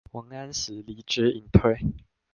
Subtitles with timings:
[0.13, 1.93] 王安石離職引退